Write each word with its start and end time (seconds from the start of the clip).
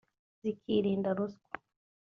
zikirinda 0.41 1.09
ruswa 1.17 1.55